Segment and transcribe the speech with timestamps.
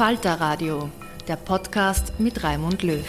[0.00, 0.90] Falter Radio,
[1.28, 3.04] der Podcast mit Raimund Löw.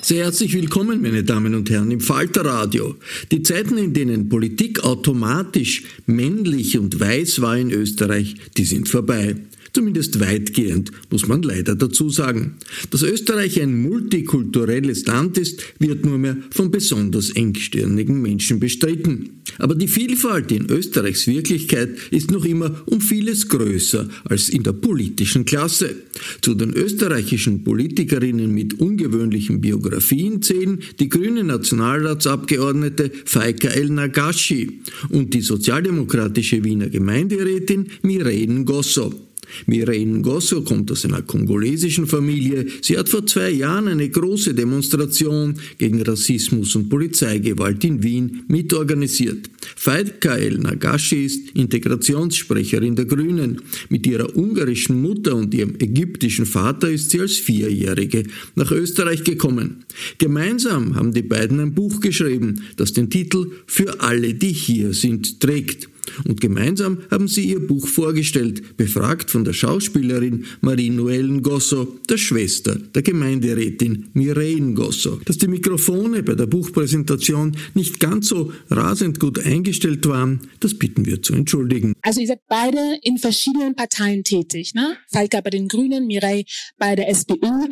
[0.00, 2.96] Sehr herzlich willkommen, meine Damen und Herren, im Falter Radio.
[3.30, 9.36] Die Zeiten, in denen Politik automatisch männlich und weiß war in Österreich, die sind vorbei.
[9.72, 12.56] Zumindest weitgehend, muss man leider dazu sagen.
[12.90, 19.40] Dass Österreich ein multikulturelles Land ist, wird nur mehr von besonders engstirnigen Menschen bestritten.
[19.58, 24.72] Aber die Vielfalt in Österreichs Wirklichkeit ist noch immer um vieles größer als in der
[24.72, 25.94] politischen Klasse.
[26.40, 35.34] Zu den österreichischen Politikerinnen mit ungewöhnlichen Biografien zählen die grüne Nationalratsabgeordnete Faika El Nagashi und
[35.34, 39.29] die sozialdemokratische Wiener Gemeinderätin Mireille Gosso.
[39.66, 42.66] Mireille Gosso kommt aus einer kongolesischen Familie.
[42.82, 49.50] Sie hat vor zwei Jahren eine große Demonstration gegen Rassismus und Polizeigewalt in Wien mitorganisiert.
[49.76, 53.60] Faidka El Nagashi ist Integrationssprecherin der Grünen.
[53.88, 58.24] Mit ihrer ungarischen Mutter und ihrem ägyptischen Vater ist sie als Vierjährige
[58.54, 59.84] nach Österreich gekommen.
[60.18, 65.40] Gemeinsam haben die beiden ein Buch geschrieben, das den Titel Für alle, die hier sind
[65.40, 65.88] trägt.
[66.26, 72.74] Und gemeinsam haben sie ihr Buch vorgestellt, befragt von der Schauspielerin Marie-Noëlle Gosso, der Schwester
[72.76, 75.20] der Gemeinderätin Mireille Gosso.
[75.24, 81.06] Dass die Mikrofone bei der Buchpräsentation nicht ganz so rasend gut eingestellt waren, das bitten
[81.06, 81.94] wir zu entschuldigen.
[82.02, 84.96] Also ihr seid beide in verschiedenen Parteien tätig, ne?
[85.12, 86.44] Falka bei den Grünen, Mireille
[86.78, 87.68] bei der SPÖ.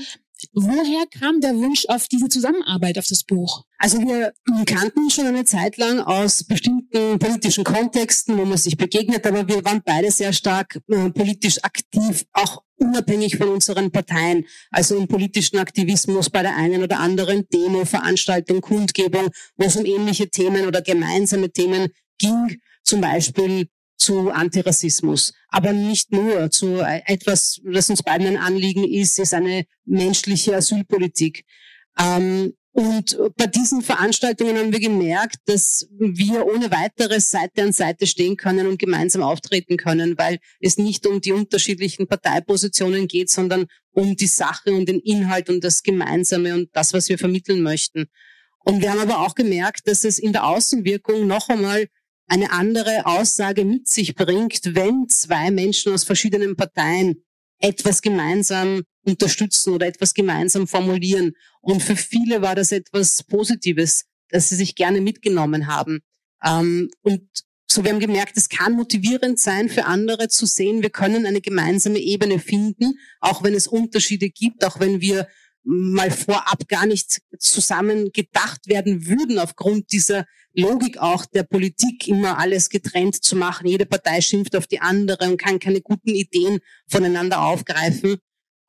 [0.53, 3.65] Woher kam der Wunsch auf diese Zusammenarbeit, auf das Buch?
[3.79, 4.33] Also wir
[4.67, 9.65] kannten schon eine Zeit lang aus bestimmten politischen Kontexten, wo man sich begegnet, aber wir
[9.65, 15.59] waren beide sehr stark äh, politisch aktiv, auch unabhängig von unseren Parteien, also im politischen
[15.59, 20.83] Aktivismus bei der einen oder anderen Demo, Veranstaltung, Kundgebung, wo es um ähnliche Themen oder
[20.83, 21.89] gemeinsame Themen
[22.19, 23.69] ging, zum Beispiel
[23.99, 25.35] zu Antirassismus.
[25.49, 31.45] Aber nicht nur zu etwas, das uns beiden ein Anliegen ist, ist eine menschliche Asylpolitik.
[31.99, 38.07] Ähm, und bei diesen Veranstaltungen haben wir gemerkt, dass wir ohne weiteres Seite an Seite
[38.07, 43.67] stehen können und gemeinsam auftreten können, weil es nicht um die unterschiedlichen Parteipositionen geht, sondern
[43.91, 48.07] um die Sache und den Inhalt und das Gemeinsame und das, was wir vermitteln möchten.
[48.61, 51.89] Und wir haben aber auch gemerkt, dass es in der Außenwirkung noch einmal
[52.29, 57.25] eine andere Aussage mit sich bringt, wenn zwei Menschen aus verschiedenen Parteien
[57.59, 61.33] etwas gemeinsam unterstützen oder etwas gemeinsam formulieren.
[61.61, 66.01] Und für viele war das etwas Positives, dass sie sich gerne mitgenommen haben.
[66.45, 67.23] Ähm, und
[67.71, 71.41] so, wir haben gemerkt, es kann motivierend sein für andere zu sehen, wir können eine
[71.41, 75.29] gemeinsame Ebene finden, auch wenn es Unterschiede gibt, auch wenn wir
[75.65, 80.25] mal vorab gar nicht zusammen gedacht werden würden, aufgrund dieser
[80.55, 83.67] Logik auch der Politik, immer alles getrennt zu machen.
[83.67, 88.17] Jede Partei schimpft auf die andere und kann keine guten Ideen voneinander aufgreifen.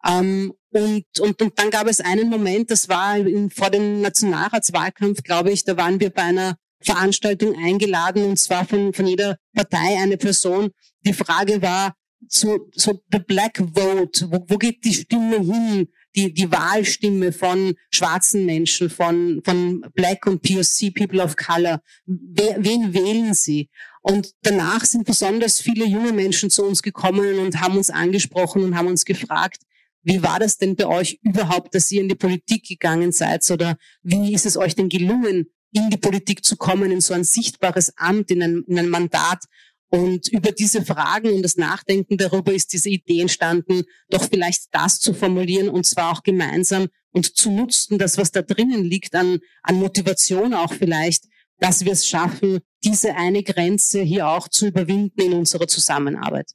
[0.05, 5.23] Ähm, und, und, und dann gab es einen Moment, das war in, vor dem Nationalratswahlkampf,
[5.23, 9.97] glaube ich, da waren wir bei einer Veranstaltung eingeladen und zwar von, von jeder Partei
[9.97, 10.69] eine Person.
[11.05, 11.95] Die Frage war,
[12.27, 15.87] so, so the black vote, wo, wo geht die Stimme hin?
[16.15, 21.81] Die, die Wahlstimme von schwarzen Menschen, von, von Black und POC, People of Color.
[22.05, 23.69] Wer, wen wählen sie?
[24.01, 28.75] Und danach sind besonders viele junge Menschen zu uns gekommen und haben uns angesprochen und
[28.75, 29.61] haben uns gefragt,
[30.03, 33.49] wie war das denn bei euch überhaupt, dass ihr in die Politik gegangen seid?
[33.51, 37.23] Oder wie ist es euch denn gelungen, in die Politik zu kommen, in so ein
[37.23, 39.43] sichtbares Amt, in ein, in ein Mandat?
[39.89, 44.99] Und über diese Fragen und das Nachdenken darüber ist diese Idee entstanden, doch vielleicht das
[44.99, 49.39] zu formulieren und zwar auch gemeinsam und zu nutzen, das, was da drinnen liegt an,
[49.63, 51.25] an Motivation auch vielleicht,
[51.59, 56.51] dass wir es schaffen, diese eine Grenze hier auch zu überwinden in unserer Zusammenarbeit.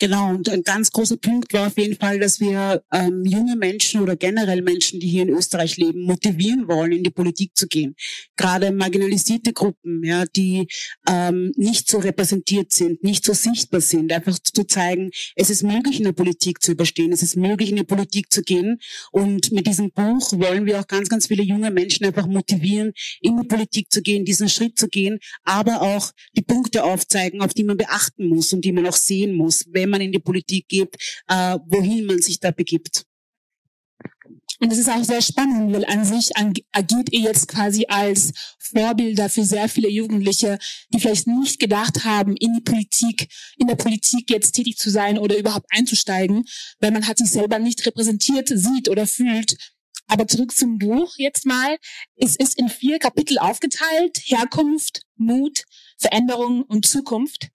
[0.00, 4.00] Genau, und ein ganz großer Punkt war auf jeden Fall, dass wir ähm, junge Menschen
[4.00, 7.96] oder generell Menschen, die hier in Österreich leben, motivieren wollen, in die Politik zu gehen.
[8.36, 10.68] Gerade marginalisierte Gruppen, ja, die
[11.08, 15.98] ähm, nicht so repräsentiert sind, nicht so sichtbar sind, einfach zu zeigen, es ist möglich,
[15.98, 18.78] in der Politik zu überstehen, es ist möglich, in die Politik zu gehen.
[19.10, 23.36] Und mit diesem Buch wollen wir auch ganz, ganz viele junge Menschen einfach motivieren, in
[23.40, 27.64] die Politik zu gehen, diesen Schritt zu gehen, aber auch die Punkte aufzeigen, auf die
[27.64, 30.68] man beachten muss und die man auch sehen muss, wenn wenn man in die Politik
[30.68, 30.94] geht,
[31.28, 33.04] äh, wohin man sich da begibt.
[34.60, 36.30] Und das ist auch sehr spannend, weil an sich
[36.72, 40.58] agiert ihr jetzt quasi als Vorbilder für sehr viele Jugendliche,
[40.92, 45.16] die vielleicht nicht gedacht haben, in die Politik, in der Politik jetzt tätig zu sein
[45.16, 46.44] oder überhaupt einzusteigen,
[46.80, 49.56] weil man hat sich selber nicht repräsentiert, sieht oder fühlt.
[50.08, 51.76] Aber zurück zum Buch jetzt mal.
[52.16, 54.18] Es ist in vier Kapitel aufgeteilt.
[54.24, 55.64] Herkunft, Mut,
[55.98, 57.48] Veränderung und Zukunft.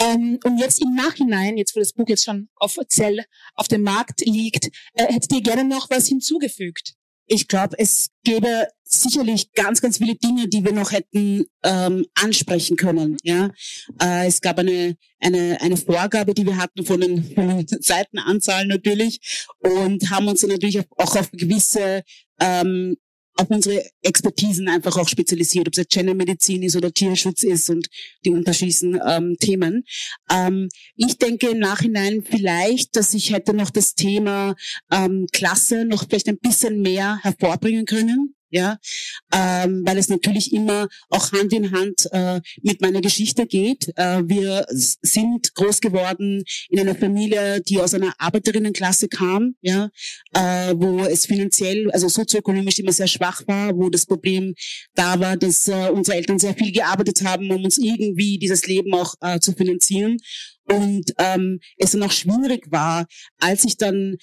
[0.00, 3.24] Ähm, und jetzt im Nachhinein, jetzt wo das Buch jetzt schon offiziell
[3.54, 6.94] auf dem Markt liegt, äh, hättet ihr gerne noch was hinzugefügt?
[7.26, 12.76] Ich glaube, es gäbe sicherlich ganz, ganz viele Dinge, die wir noch hätten ähm, ansprechen
[12.76, 13.16] können.
[13.22, 13.50] Ja,
[14.00, 18.68] äh, es gab eine eine eine Vorgabe, die wir hatten von den, von den Seitenanzahlen
[18.68, 22.02] natürlich und haben uns natürlich auch auf gewisse
[22.40, 22.96] ähm,
[23.36, 27.88] auf unsere Expertisen einfach auch spezialisiert, ob es jetzt Gendermedizin ist oder Tierschutz ist und
[28.24, 29.84] die unterschiedlichen ähm, Themen.
[30.30, 34.54] Ähm, ich denke im Nachhinein vielleicht, dass ich hätte noch das Thema
[34.90, 38.78] ähm, Klasse noch vielleicht ein bisschen mehr hervorbringen können ja,
[39.32, 43.88] ähm, weil es natürlich immer auch Hand in Hand äh, mit meiner Geschichte geht.
[43.96, 49.90] Äh, wir sind groß geworden in einer Familie, die aus einer Arbeiterinnenklasse kam, ja,
[50.34, 54.54] äh, wo es finanziell, also sozioökonomisch immer sehr schwach war, wo das Problem
[54.94, 58.94] da war, dass äh, unsere Eltern sehr viel gearbeitet haben, um uns irgendwie dieses Leben
[58.94, 60.18] auch äh, zu finanzieren.
[60.66, 63.06] Und ähm, es dann auch schwierig war,
[63.38, 64.16] als ich dann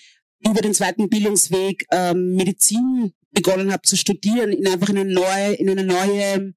[0.47, 5.53] über den zweiten Bildungsweg ähm, Medizin begonnen habe zu studieren, in einfach in eine neue,
[5.53, 6.53] in eine neue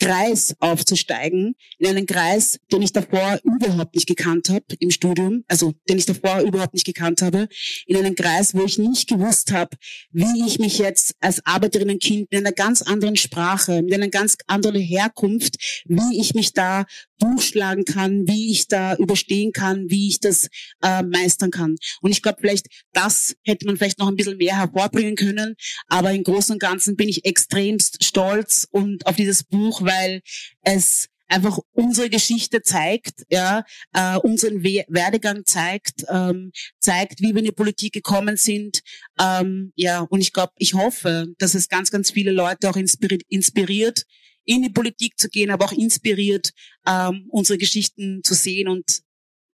[0.00, 5.74] Kreis aufzusteigen, in einen Kreis, den ich davor überhaupt nicht gekannt habe im Studium, also
[5.88, 7.48] den ich davor überhaupt nicht gekannt habe,
[7.86, 9.76] in einen Kreis, wo ich nicht gewusst habe,
[10.10, 14.80] wie ich mich jetzt als Arbeiterinnenkind mit einer ganz anderen Sprache, mit einer ganz anderen
[14.80, 16.86] Herkunft, wie ich mich da
[17.20, 20.48] durchschlagen kann, wie ich da überstehen kann, wie ich das
[20.82, 21.76] äh, meistern kann.
[22.00, 25.54] Und ich glaube, vielleicht das hätte man vielleicht noch ein bisschen mehr hervorbringen können,
[25.86, 30.22] aber im Großen und Ganzen bin ich extremst stolz und auf dieses Buch, weil
[30.62, 36.50] es einfach unsere Geschichte zeigt, ja, äh, unseren We Werdegang zeigt, ähm,
[36.80, 38.80] zeigt, wie wir in die Politik gekommen sind,
[39.20, 43.22] ähm, ja, und ich glaube, ich hoffe, dass es ganz, ganz viele Leute auch inspiriert,
[43.28, 44.04] inspiriert,
[44.44, 46.52] in die Politik zu gehen, aber auch inspiriert,
[46.86, 49.02] ähm, unsere Geschichten zu sehen und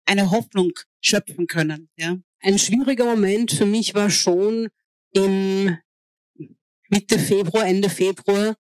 [0.06, 0.72] eine Hoffnung
[1.02, 2.18] schöpfen können, ja.
[2.44, 4.70] Ein schwieriger Moment für mich war schon
[5.14, 5.78] im
[6.90, 8.58] Mitte Februar, Ende Februar,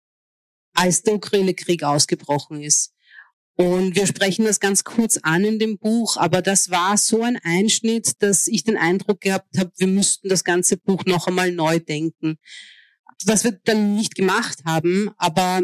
[0.75, 2.94] als der Ukraine-Krieg ausgebrochen ist.
[3.56, 7.38] Und wir sprechen das ganz kurz an in dem Buch, aber das war so ein
[7.42, 11.78] Einschnitt, dass ich den Eindruck gehabt habe, wir müssten das ganze Buch noch einmal neu
[11.78, 12.38] denken.
[13.26, 15.62] Was wir dann nicht gemacht haben, aber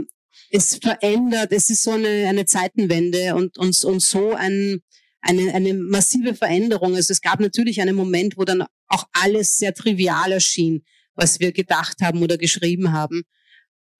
[0.50, 4.80] es verändert, es ist so eine, eine Zeitenwende und, und, und so ein,
[5.20, 6.94] eine, eine massive Veränderung.
[6.94, 11.52] Also es gab natürlich einen Moment, wo dann auch alles sehr trivial erschien, was wir
[11.52, 13.22] gedacht haben oder geschrieben haben.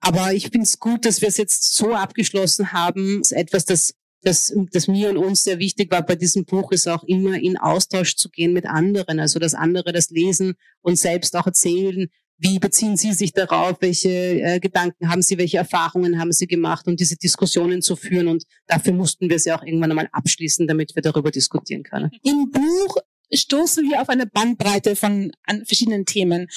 [0.01, 3.21] aber ich finde es gut, dass wir es jetzt so abgeschlossen haben.
[3.21, 6.89] Das etwas, das, das, das mir und uns sehr wichtig war bei diesem Buch, ist
[6.89, 9.21] auch immer in Austausch zu gehen mit anderen.
[9.21, 12.09] Also, dass andere das lesen und selbst auch erzählen,
[12.41, 13.77] wie beziehen Sie sich darauf?
[13.81, 15.37] Welche äh, Gedanken haben Sie?
[15.37, 16.87] Welche Erfahrungen haben Sie gemacht?
[16.87, 18.29] Und diese Diskussionen zu führen.
[18.29, 22.11] Und dafür mussten wir sie auch irgendwann einmal abschließen, damit wir darüber diskutieren können.
[22.23, 22.97] Im Buch
[23.33, 25.33] stoßen wir auf eine Bandbreite von
[25.65, 26.49] verschiedenen Themen.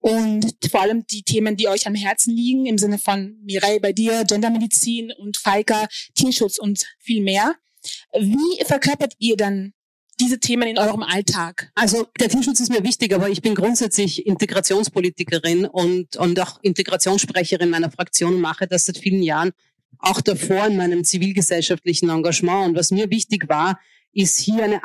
[0.00, 3.92] Und vor allem die Themen, die euch am Herzen liegen, im Sinne von Mireille bei
[3.92, 7.54] dir, Gendermedizin und Faika, Tierschutz und viel mehr.
[8.18, 9.74] Wie verkörpert ihr dann
[10.20, 11.70] diese Themen in eurem Alltag?
[11.74, 17.70] Also der Tierschutz ist mir wichtig, aber ich bin grundsätzlich Integrationspolitikerin und, und auch Integrationssprecherin
[17.70, 19.52] meiner Fraktion und mache das seit vielen Jahren,
[19.98, 22.68] auch davor in meinem zivilgesellschaftlichen Engagement.
[22.68, 23.80] Und was mir wichtig war,
[24.12, 24.80] ist hier eine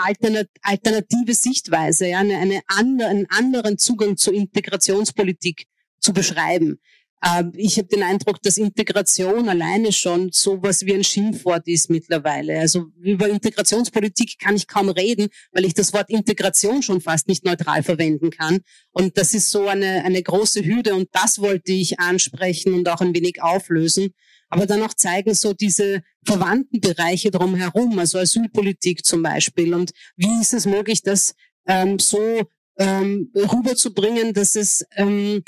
[0.62, 5.68] alternative Sichtweise, ja, eine, eine andere, einen anderen Zugang zur Integrationspolitik
[6.00, 6.80] zu beschreiben.
[7.24, 12.60] Ähm, ich habe den Eindruck, dass Integration alleine schon sowas wie ein Schimpfwort ist mittlerweile.
[12.60, 17.46] Also über Integrationspolitik kann ich kaum reden, weil ich das Wort Integration schon fast nicht
[17.46, 18.60] neutral verwenden kann.
[18.92, 23.02] Und das ist so eine, eine große Hürde und das wollte ich ansprechen und auch
[23.02, 24.14] ein wenig auflösen
[24.50, 29.74] aber dann auch zeigen so diese verwandten Bereiche drumherum, also Asylpolitik zum Beispiel.
[29.74, 31.36] Und wie ist es möglich, das
[31.68, 32.44] ähm, so
[32.78, 35.44] ähm, rüberzubringen, dass es ähm,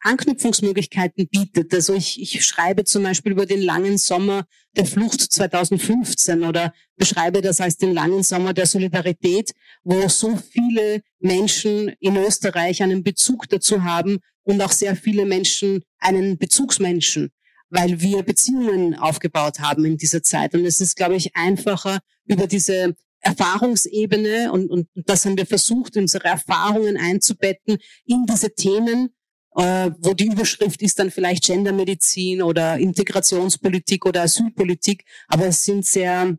[0.00, 1.72] Anknüpfungsmöglichkeiten bietet.
[1.72, 4.44] Also ich, ich schreibe zum Beispiel über den langen Sommer
[4.76, 9.52] der Flucht 2015 oder beschreibe das als den langen Sommer der Solidarität,
[9.84, 15.82] wo so viele Menschen in Österreich einen Bezug dazu haben und auch sehr viele Menschen
[15.98, 17.30] einen Bezugsmenschen
[17.70, 20.54] weil wir Beziehungen aufgebaut haben in dieser Zeit.
[20.54, 25.96] Und es ist, glaube ich, einfacher über diese Erfahrungsebene und, und das haben wir versucht,
[25.96, 29.10] unsere Erfahrungen einzubetten in diese Themen,
[29.58, 35.84] äh, wo die Überschrift ist dann vielleicht Gendermedizin oder Integrationspolitik oder Asylpolitik, aber es sind
[35.84, 36.36] sehr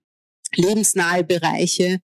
[0.55, 1.99] lebensnahe Bereiche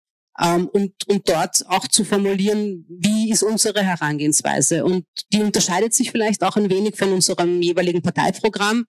[0.40, 4.84] ähm, und, und dort auch zu formulieren, wie ist unsere Herangehensweise.
[4.84, 8.86] Und die unterscheidet sich vielleicht auch ein wenig von unserem jeweiligen Parteiprogramm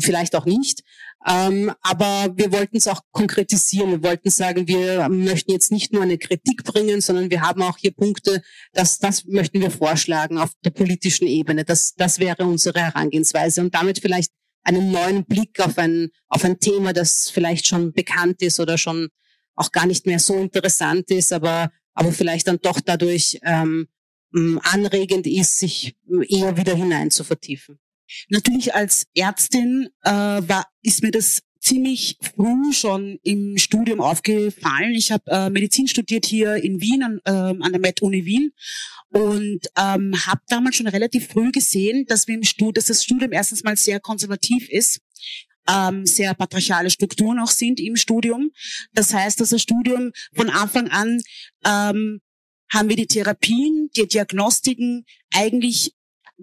[0.00, 0.82] vielleicht auch nicht.
[1.26, 3.90] Ähm, aber wir wollten es auch konkretisieren.
[3.90, 7.76] Wir wollten sagen, wir möchten jetzt nicht nur eine Kritik bringen, sondern wir haben auch
[7.76, 11.64] hier Punkte, dass das möchten wir vorschlagen auf der politischen Ebene.
[11.64, 14.32] Das, das wäre unsere Herangehensweise und damit vielleicht
[14.62, 19.08] einen neuen Blick auf ein, auf ein Thema, das vielleicht schon bekannt ist oder schon
[19.54, 23.88] auch gar nicht mehr so interessant ist, aber, aber vielleicht dann doch dadurch ähm,
[24.32, 25.96] anregend ist, sich
[26.28, 27.78] eher wieder hinein zu vertiefen.
[28.28, 34.94] Natürlich als Ärztin äh, war, ist mir das ziemlich früh schon im Studium aufgefallen.
[34.94, 38.52] Ich habe äh, Medizin studiert hier in Wien an, äh, an der Med-Uni Wien
[39.10, 43.32] und ähm, habe damals schon relativ früh gesehen, dass wir im Studium, dass das Studium
[43.32, 45.00] erstens mal sehr konservativ ist
[45.68, 48.50] ähm, sehr patriarchale Strukturen auch sind im Studium.
[48.92, 51.20] Das heißt, dass das Studium von Anfang an
[51.64, 52.20] ähm,
[52.72, 55.92] haben wir die Therapien, die Diagnostiken eigentlich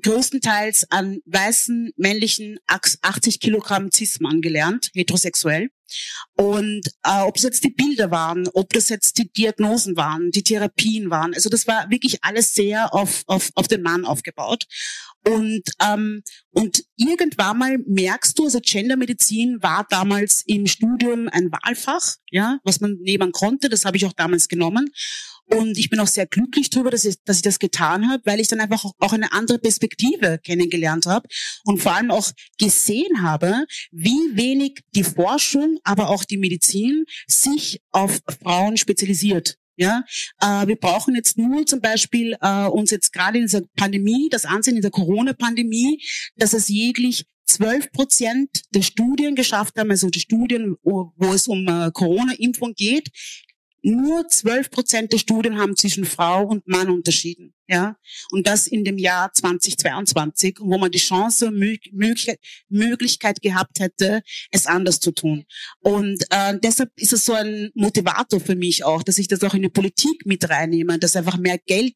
[0.01, 5.69] größtenteils an weißen, männlichen 80 Kilogramm Cis-Mann gelernt, heterosexuell.
[6.35, 10.43] Und äh, ob es jetzt die Bilder waren, ob das jetzt die Diagnosen waren, die
[10.43, 14.65] Therapien waren, also das war wirklich alles sehr auf, auf, auf den Mann aufgebaut.
[15.25, 22.15] Und, ähm, und irgendwann mal merkst du, also Gendermedizin war damals im Studium ein Wahlfach,
[22.31, 24.89] ja, was man nehmen konnte, das habe ich auch damals genommen.
[25.49, 28.39] Und ich bin auch sehr glücklich darüber, dass ich, dass ich das getan habe, weil
[28.39, 31.27] ich dann einfach auch eine andere Perspektive kennengelernt habe
[31.63, 37.81] und vor allem auch gesehen habe, wie wenig die Forschung, aber auch die Medizin sich
[37.91, 39.57] auf Frauen spezialisiert.
[39.79, 40.03] Ja,
[40.41, 44.45] äh, wir brauchen jetzt nur zum Beispiel äh, uns jetzt gerade in dieser Pandemie, das
[44.45, 46.01] Ansehen in der Corona-Pandemie,
[46.35, 51.67] dass es jeglich 12 Prozent der Studien geschafft haben, also die Studien, wo, es um
[51.67, 53.09] äh, Corona-Impfung geht,
[53.81, 57.53] nur 12 Prozent der Studien haben zwischen Frau und Mann unterschieden.
[57.69, 57.97] Ja,
[58.31, 61.51] und das in dem Jahr 2022, wo man die Chance,
[62.69, 64.21] Möglichkeit gehabt hätte,
[64.51, 65.43] es anders zu tun.
[65.81, 69.53] Und äh, deshalb ist es so ein Motivator für mich auch, dass ich das auch
[69.53, 71.95] in die Politik mit reinnehme, dass einfach mehr Geld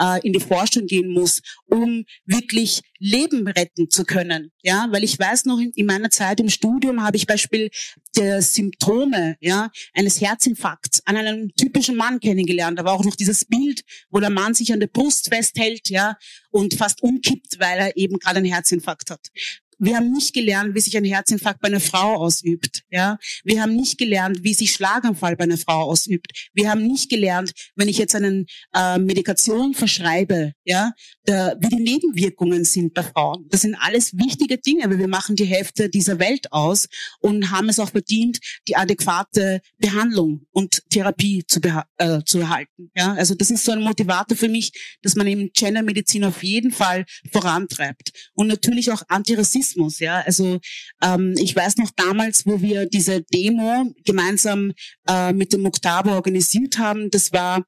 [0.00, 4.50] äh, in die Forschung gehen muss, um wirklich Leben retten zu können.
[4.62, 7.70] Ja, weil ich weiß noch, in meiner Zeit im Studium habe ich Beispiel
[8.16, 12.78] der Symptome ja, eines Herzinfarkts an einem typischen Mann kennengelernt.
[12.78, 16.16] Da war auch noch dieses Bild, wo der Mann sich an der Brust festhält, ja,
[16.50, 19.28] und fast umkippt, weil er eben gerade einen Herzinfarkt hat.
[19.78, 22.82] Wir haben nicht gelernt, wie sich ein Herzinfarkt bei einer Frau ausübt.
[22.90, 26.50] Ja, wir haben nicht gelernt, wie sich Schlaganfall bei einer Frau ausübt.
[26.52, 30.92] Wir haben nicht gelernt, wenn ich jetzt einen äh, Medikation verschreibe, ja,
[31.26, 33.46] der, wie die Nebenwirkungen sind bei Frauen.
[33.48, 36.88] Das sind alles wichtige Dinge, weil wir machen die Hälfte dieser Welt aus
[37.20, 38.38] und haben es auch verdient,
[38.68, 41.60] die adäquate Behandlung und Therapie zu,
[41.98, 42.90] äh, zu erhalten.
[42.96, 46.70] Ja, also das ist so ein Motivator für mich, dass man eben Gendermedizin auf jeden
[46.70, 49.98] Fall vorantreibt und natürlich auch Antirassismus Rassismus.
[50.00, 50.58] Ja, also
[51.02, 54.72] ähm, ich weiß noch damals, wo wir diese Demo gemeinsam
[55.08, 57.10] äh, mit dem Muktaba organisiert haben.
[57.10, 57.64] Das war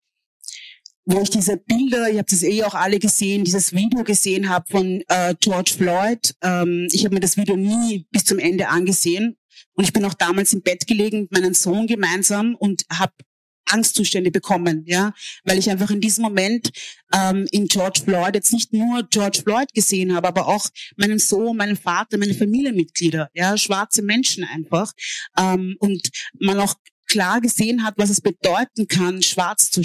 [1.08, 4.64] wo ich diese Bilder, ihr habt es eh auch alle gesehen, dieses Video gesehen habe
[4.68, 6.34] von äh, George Floyd.
[6.42, 9.36] Ähm, ich habe mir das Video nie bis zum Ende angesehen.
[9.74, 13.12] Und ich bin auch damals im Bett gelegen mit meinem Sohn gemeinsam und habe
[13.66, 15.12] Angstzustände bekommen, ja,
[15.44, 16.70] weil ich einfach in diesem Moment
[17.12, 21.56] ähm, in George Floyd jetzt nicht nur George Floyd gesehen habe, aber auch meinen Sohn,
[21.56, 24.92] meinen Vater, meine Familienmitglieder, ja, schwarze Menschen einfach
[25.38, 26.08] ähm, und
[26.38, 26.74] man auch
[27.06, 29.82] klar gesehen hat, was es bedeuten kann, schwarz zu,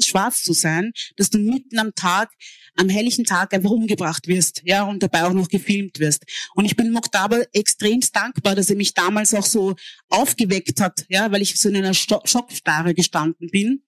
[0.00, 2.30] schwarz zu sein, dass du mitten am Tag
[2.76, 6.24] am helllichen Tag einfach umgebracht wirst, ja, und dabei auch noch gefilmt wirst.
[6.54, 9.74] Und ich bin Moktaba extremst dankbar, dass er mich damals auch so
[10.08, 13.82] aufgeweckt hat, ja, weil ich so in einer Schockstarre gestanden bin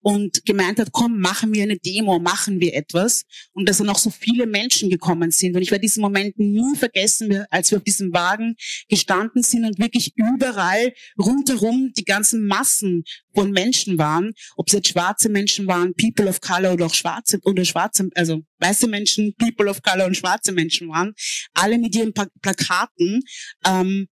[0.00, 3.24] und gemeint hat, komm, machen wir eine Demo, machen wir etwas.
[3.52, 5.56] Und dass dann auch so viele Menschen gekommen sind.
[5.56, 8.56] Und ich werde diesen Moment nie vergessen, als wir auf diesem Wagen
[8.88, 14.88] gestanden sind und wirklich überall rundherum die ganzen Massen von Menschen waren, ob es jetzt
[14.88, 19.68] schwarze Menschen waren, People of Color oder auch schwarze oder schwarze, also weiße Menschen, People
[19.68, 21.14] of Color und schwarze Menschen waren,
[21.54, 23.22] alle mit ihren Plakaten.
[23.66, 24.08] Ähm,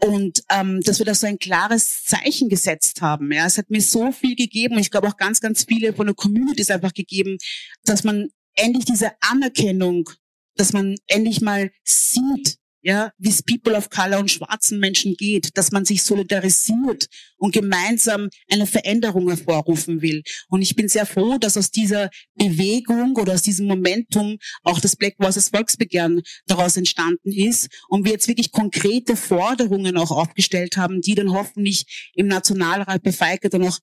[0.00, 3.32] und ähm, dass wir da so ein klares Zeichen gesetzt haben.
[3.32, 6.06] Ja, es hat mir so viel gegeben und ich glaube auch ganz, ganz viele von
[6.06, 7.38] der Community ist einfach gegeben,
[7.84, 10.10] dass man endlich diese Anerkennung,
[10.56, 15.56] dass man endlich mal sieht, ja, wie es People of Color und schwarzen Menschen geht,
[15.56, 20.22] dass man sich solidarisiert und gemeinsam eine Veränderung hervorrufen will.
[20.48, 24.96] Und ich bin sehr froh, dass aus dieser Bewegung oder aus diesem Momentum auch das
[24.96, 31.00] Black Voices Volksbegehren daraus entstanden ist und wir jetzt wirklich konkrete Forderungen auch aufgestellt haben,
[31.00, 33.78] die dann hoffentlich im Nationalrat bei FEIKE dann auch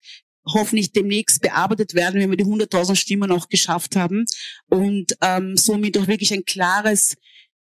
[0.46, 4.25] hoffentlich demnächst bearbeitet werden, wenn wir die 100.000 Stimmen auch geschafft haben
[4.70, 7.15] und ähm, somit auch wirklich ein klares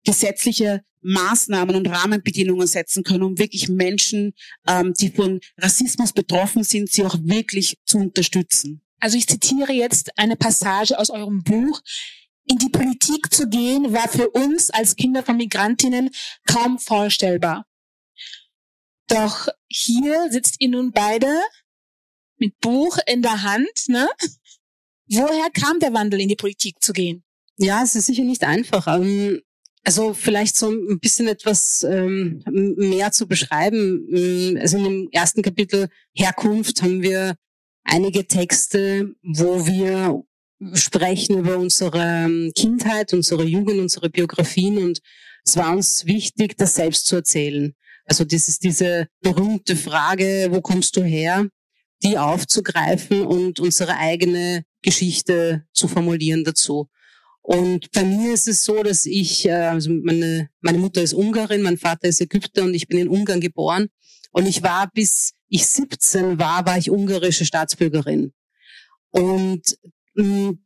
[0.06, 4.34] gesetzliche Maßnahmen und Rahmenbedingungen setzen können, um wirklich Menschen,
[4.68, 8.82] ähm, die von Rassismus betroffen sind, sie auch wirklich zu unterstützen.
[9.00, 11.82] Also ich zitiere jetzt eine Passage aus eurem Buch.
[12.46, 16.10] In die Politik zu gehen war für uns als Kinder von Migrantinnen
[16.46, 17.66] kaum vorstellbar.
[19.08, 21.42] Doch hier sitzt ihr nun beide
[22.38, 23.88] mit Buch in der Hand.
[23.88, 24.10] Ne?
[25.08, 27.24] Woher kam der Wandel, in die Politik zu gehen?
[27.58, 28.88] Ja, es ist sicher nicht einfach.
[29.88, 32.44] Also vielleicht so ein bisschen etwas ähm,
[32.76, 34.06] mehr zu beschreiben.
[34.60, 37.38] Also in dem ersten Kapitel Herkunft haben wir
[37.86, 40.26] einige Texte, wo wir
[40.74, 45.00] sprechen über unsere ähm, Kindheit, unsere Jugend, unsere Biografien und
[45.46, 47.74] es war uns wichtig, das selbst zu erzählen.
[48.04, 51.48] Also das ist diese berühmte Frage, wo kommst du her,
[52.04, 56.90] die aufzugreifen und unsere eigene Geschichte zu formulieren dazu.
[57.48, 61.62] Und bei mir ist es so, dass ich, äh, also meine, meine Mutter ist Ungarin,
[61.62, 63.88] mein Vater ist Ägypter und ich bin in Ungarn geboren.
[64.32, 68.34] Und ich war, bis ich 17 war, war ich ungarische Staatsbürgerin.
[69.12, 69.78] Und
[70.16, 70.60] mh, mm,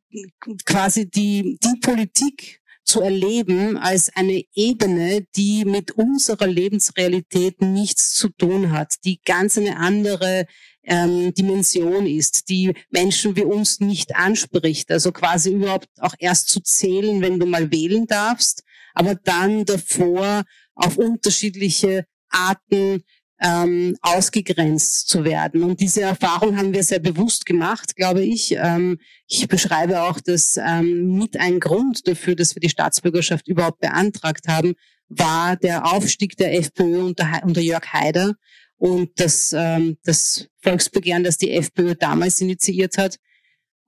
[0.66, 2.61] quasi die, die Politik
[2.92, 9.58] zu erleben als eine Ebene, die mit unserer Lebensrealität nichts zu tun hat, die ganz
[9.58, 10.46] eine andere
[10.84, 14.92] ähm, Dimension ist, die Menschen wie uns nicht anspricht.
[14.92, 20.44] Also quasi überhaupt auch erst zu zählen, wenn du mal wählen darfst, aber dann davor
[20.76, 23.04] auf unterschiedliche Arten
[23.42, 25.64] ähm, ausgegrenzt zu werden.
[25.64, 28.56] Und diese Erfahrung haben wir sehr bewusst gemacht, glaube ich.
[28.56, 33.80] Ähm, ich beschreibe auch, dass ähm, mit ein Grund dafür, dass wir die Staatsbürgerschaft überhaupt
[33.80, 34.76] beantragt haben,
[35.10, 38.34] war der Aufstieg der FPÖ unter, unter Jörg Haider
[38.78, 43.18] und das, ähm, das Volksbegehren, das die FPÖ damals initiiert hat.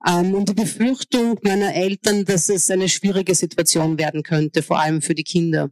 [0.06, 5.00] Ähm, und die Befürchtung meiner Eltern, dass es eine schwierige Situation werden könnte, vor allem
[5.00, 5.70] für die Kinder.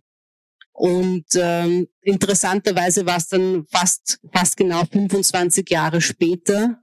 [0.73, 6.83] Und ähm, interessanterweise war es dann fast, fast genau 25 Jahre später,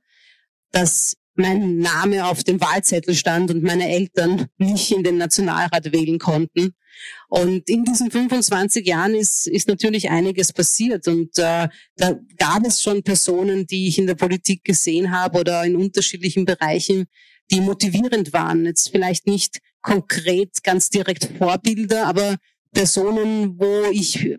[0.71, 6.19] dass mein Name auf dem Wahlzettel stand und meine Eltern mich in den Nationalrat wählen
[6.19, 6.73] konnten.
[7.29, 11.07] Und in diesen 25 Jahren ist, ist natürlich einiges passiert.
[11.07, 15.63] Und äh, da gab es schon Personen, die ich in der Politik gesehen habe oder
[15.63, 17.05] in unterschiedlichen Bereichen,
[17.51, 18.65] die motivierend waren.
[18.65, 22.35] Jetzt vielleicht nicht konkret ganz direkt Vorbilder, aber
[22.71, 24.37] Personen, wo ich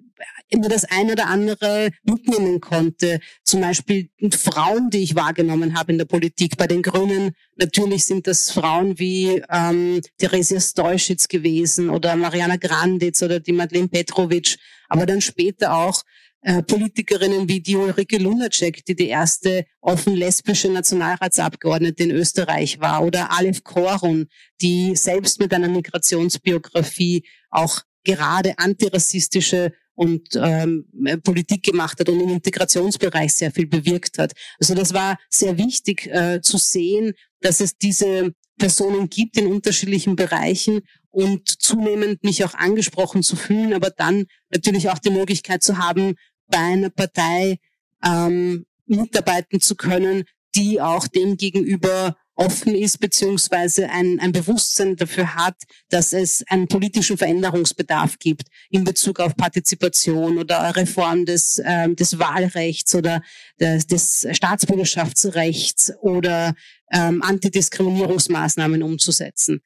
[0.49, 3.21] immer das eine oder andere mitnehmen konnte.
[3.45, 6.57] Zum Beispiel Frauen, die ich wahrgenommen habe in der Politik.
[6.57, 13.23] Bei den Grünen natürlich sind das Frauen wie ähm, Theresia Stolschitz gewesen oder Mariana Granditz
[13.23, 14.57] oder die Madeleine Petrovic,
[14.89, 16.03] aber dann später auch
[16.43, 23.05] äh, Politikerinnen wie die Ulrike Lunacek, die die erste offen lesbische Nationalratsabgeordnete in Österreich war,
[23.05, 24.27] oder Alef Korun,
[24.63, 30.87] die selbst mit einer Migrationsbiografie auch gerade antirassistische und ähm,
[31.23, 34.33] Politik gemacht hat und im Integrationsbereich sehr viel bewirkt hat.
[34.59, 40.17] Also das war sehr wichtig äh, zu sehen, dass es diese Personen gibt in unterschiedlichen
[40.17, 45.79] Bereichen und zunehmend mich auch angesprochen zu fühlen, aber dann natürlich auch die Möglichkeit zu
[45.79, 46.15] haben,
[46.47, 47.59] bei einer Partei
[48.05, 55.35] ähm, mitarbeiten zu können, die auch dem gegenüber offen ist, beziehungsweise ein, ein Bewusstsein dafür
[55.35, 55.57] hat,
[55.91, 62.19] dass es einen politischen Veränderungsbedarf gibt in Bezug auf Partizipation oder Reform des, ähm, des
[62.19, 63.23] Wahlrechts oder
[63.61, 66.55] des, des Staatsbürgerschaftsrechts oder
[66.91, 69.61] ähm, Antidiskriminierungsmaßnahmen umzusetzen.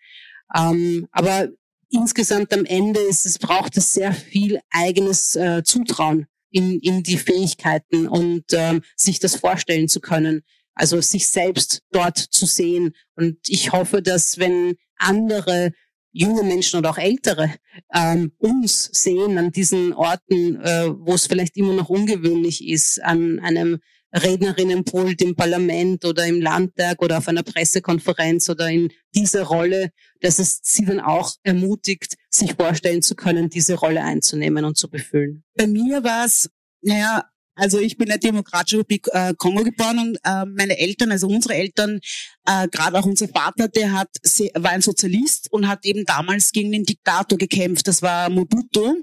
[0.52, 1.50] Ähm, aber
[1.90, 7.18] insgesamt am Ende ist es, braucht es sehr viel eigenes äh, Zutrauen in, in die
[7.18, 10.42] Fähigkeiten und ähm, sich das vorstellen zu können.
[10.74, 12.92] Also sich selbst dort zu sehen.
[13.16, 15.72] Und ich hoffe, dass wenn andere
[16.12, 17.52] junge Menschen oder auch ältere
[17.92, 23.40] ähm, uns sehen an diesen Orten, äh, wo es vielleicht immer noch ungewöhnlich ist, an
[23.40, 23.80] einem
[24.14, 30.38] Rednerinnenpult im Parlament oder im Landtag oder auf einer Pressekonferenz oder in dieser Rolle, dass
[30.38, 35.42] es sie dann auch ermutigt, sich vorstellen zu können, diese Rolle einzunehmen und zu befüllen.
[35.56, 36.48] Bei mir war es,
[36.80, 41.12] naja, also ich bin in der Demokratischen Republik äh, Kongo geboren und äh, meine Eltern,
[41.12, 42.00] also unsere Eltern,
[42.46, 44.08] äh, gerade auch unser Vater, der hat
[44.54, 47.86] war ein Sozialist und hat eben damals gegen den Diktator gekämpft.
[47.86, 48.96] Das war Mobutu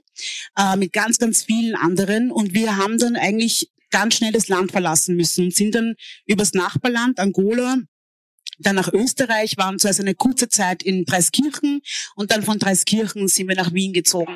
[0.58, 2.32] äh, mit ganz, ganz vielen anderen.
[2.32, 6.54] Und wir haben dann eigentlich ganz schnell das Land verlassen müssen und sind dann übers
[6.54, 7.78] Nachbarland Angola
[8.60, 11.82] dann nach Österreich, waren zuerst eine kurze Zeit in Dreiskirchen
[12.16, 14.36] und dann von Dreiskirchen sind wir nach Wien gezogen.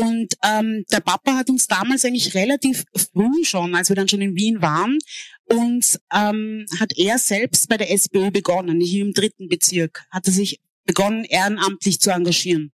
[0.00, 4.22] Und ähm, der Papa hat uns damals eigentlich relativ früh schon, als wir dann schon
[4.22, 4.98] in Wien waren,
[5.46, 10.32] und ähm, hat er selbst bei der SPÖ begonnen, hier im dritten Bezirk, hat er
[10.32, 12.72] sich begonnen, ehrenamtlich zu engagieren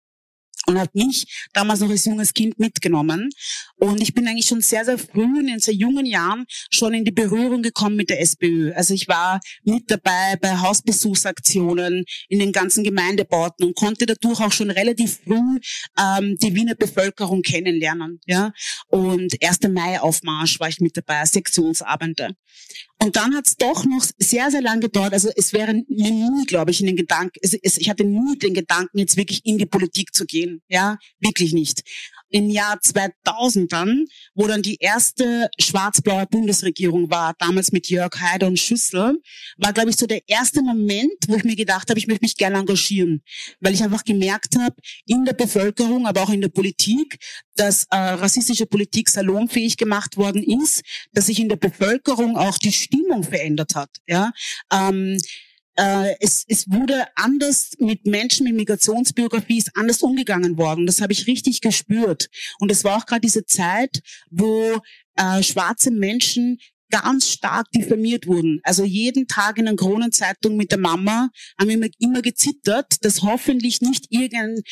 [0.67, 3.29] und hat mich damals noch als junges Kind mitgenommen.
[3.77, 7.11] Und ich bin eigentlich schon sehr, sehr früh in sehr jungen Jahren schon in die
[7.11, 8.73] Berührung gekommen mit der SPÖ.
[8.73, 14.51] Also ich war mit dabei bei Hausbesuchsaktionen in den ganzen Gemeindebauten und konnte dadurch auch
[14.51, 15.59] schon relativ früh
[15.97, 18.19] ähm, die Wiener Bevölkerung kennenlernen.
[18.25, 18.51] Ja?
[18.87, 19.59] Und 1.
[19.69, 22.35] Mai-Aufmarsch war ich mit dabei, Sektionsabende.
[22.99, 25.13] Und dann hat es doch noch sehr, sehr lange gedauert.
[25.13, 28.53] Also es wäre mir nie, glaube ich, in den Gedanken, es, ich hatte nie den
[28.53, 30.61] Gedanken, jetzt wirklich in die Politik zu gehen.
[30.67, 31.83] Ja, wirklich nicht
[32.29, 38.47] im Jahr 2000 dann, wo dann die erste schwarz-blaue Bundesregierung war, damals mit Jörg Haider
[38.47, 39.21] und Schüssel,
[39.57, 42.35] war, glaube ich, so der erste Moment, wo ich mir gedacht habe, ich möchte mich
[42.35, 43.21] gerne engagieren,
[43.59, 47.17] weil ich einfach gemerkt habe, in der Bevölkerung, aber auch in der Politik,
[47.55, 50.81] dass äh, rassistische Politik salonfähig gemacht worden ist,
[51.13, 53.89] dass sich in der Bevölkerung auch die Stimmung verändert hat.
[54.07, 54.31] Ja.
[54.71, 55.17] Ähm,
[55.77, 60.85] äh, es, es wurde anders mit Menschen mit Migrationsbiografie ist anders umgegangen worden.
[60.85, 62.29] Das habe ich richtig gespürt.
[62.59, 64.79] Und es war auch gerade diese Zeit, wo
[65.15, 66.59] äh, schwarze Menschen
[66.89, 68.59] ganz stark diffamiert wurden.
[68.63, 73.81] Also jeden Tag in der Kronenzeitung mit der Mama haben wir immer gezittert, dass hoffentlich
[73.81, 74.63] nicht irgendein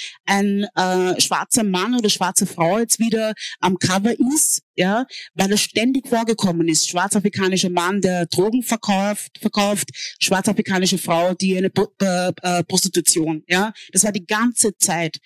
[0.75, 6.07] äh, schwarzer Mann oder schwarze Frau jetzt wieder am Cover ist, ja, weil es ständig
[6.07, 6.89] vorgekommen ist.
[6.89, 13.73] Schwarzafrikanischer Mann, der Drogen verkauft, verkauft, schwarzafrikanische Frau, die eine äh, äh, Prostitution, ja.
[13.91, 15.17] Das war die ganze Zeit.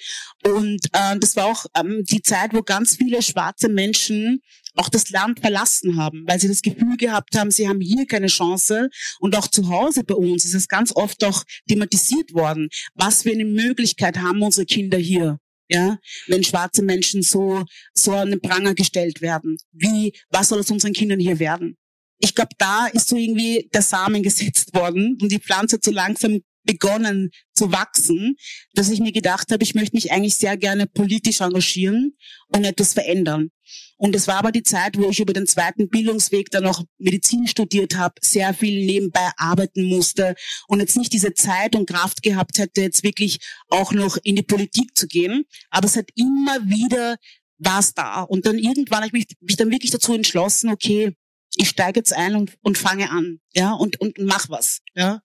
[0.46, 4.42] Und äh, das war auch ähm, die Zeit, wo ganz viele schwarze Menschen
[4.76, 8.28] auch das Land verlassen haben, weil sie das Gefühl gehabt haben, sie haben hier keine
[8.28, 8.90] Chance.
[9.20, 13.34] Und auch zu Hause bei uns ist es ganz oft auch thematisiert worden, was wir
[13.34, 18.74] eine Möglichkeit haben, unsere Kinder hier Ja, wenn schwarze Menschen so, so an den Pranger
[18.74, 19.58] gestellt werden.
[19.72, 21.78] Wie, was soll aus unseren Kindern hier werden?
[22.18, 26.42] Ich glaube, da ist so irgendwie der Samen gesetzt worden und die Pflanze so langsam
[26.70, 28.36] begonnen zu wachsen,
[28.74, 32.16] dass ich mir gedacht habe, ich möchte mich eigentlich sehr gerne politisch engagieren
[32.50, 33.50] und etwas verändern.
[33.98, 37.48] Und es war aber die Zeit, wo ich über den zweiten Bildungsweg dann noch Medizin
[37.48, 40.36] studiert habe, sehr viel nebenbei arbeiten musste
[40.68, 44.44] und jetzt nicht diese Zeit und Kraft gehabt hätte, jetzt wirklich auch noch in die
[44.44, 45.46] Politik zu gehen.
[45.72, 47.18] Aber es hat immer wieder
[47.58, 48.22] was da.
[48.22, 51.16] Und dann irgendwann habe ich mich, mich dann wirklich dazu entschlossen, okay,
[51.56, 55.22] ich steige jetzt ein und, und fange an, ja, und, und mach was, ja.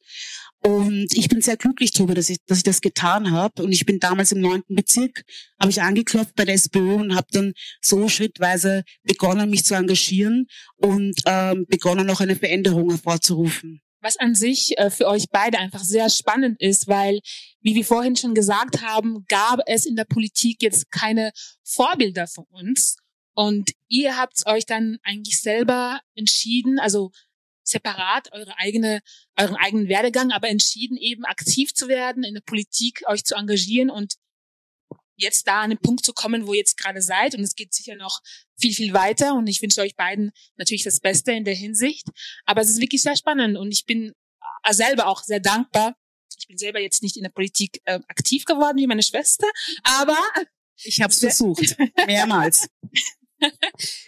[0.67, 3.63] Und ich bin sehr glücklich darüber, dass ich, dass ich das getan habe.
[3.63, 5.25] Und ich bin damals im neunten Bezirk,
[5.61, 10.47] habe ich angeklopft bei der SPÖ und habe dann so schrittweise begonnen, mich zu engagieren
[10.77, 13.83] und ähm, begonnen, auch eine Veränderung hervorzurufen.
[14.01, 17.21] Was an sich äh, für euch beide einfach sehr spannend ist, weil,
[17.61, 22.47] wie wir vorhin schon gesagt haben, gab es in der Politik jetzt keine Vorbilder von
[22.51, 22.97] uns.
[23.35, 27.11] Und ihr habt euch dann eigentlich selber entschieden, also
[27.65, 29.01] separat eure eigene,
[29.37, 33.91] euren eigenen Werdegang, aber entschieden eben aktiv zu werden, in der Politik euch zu engagieren
[33.91, 34.15] und
[35.17, 37.35] jetzt da an den Punkt zu kommen, wo ihr jetzt gerade seid.
[37.35, 38.21] Und es geht sicher noch
[38.59, 39.35] viel, viel weiter.
[39.35, 42.07] Und ich wünsche euch beiden natürlich das Beste in der Hinsicht.
[42.45, 44.13] Aber es ist wirklich sehr spannend und ich bin
[44.65, 45.97] äh, selber auch sehr dankbar.
[46.39, 49.47] Ich bin selber jetzt nicht in der Politik äh, aktiv geworden wie meine Schwester,
[49.83, 50.19] aber
[50.83, 52.69] ich habe es versucht, mehrmals.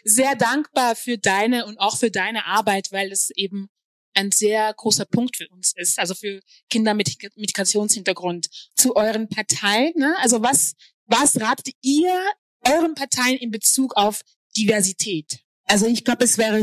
[0.05, 3.69] Sehr dankbar für deine und auch für deine Arbeit, weil es eben
[4.15, 8.49] ein sehr großer Punkt für uns ist, also für Kinder mit Migrationshintergrund.
[8.75, 10.15] Zu euren Parteien, ne?
[10.21, 12.15] also was, was ratet ihr
[12.63, 14.23] euren Parteien in Bezug auf
[14.57, 15.41] Diversität?
[15.65, 16.63] Also ich glaube, es wäre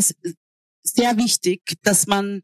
[0.82, 2.42] sehr wichtig, dass man,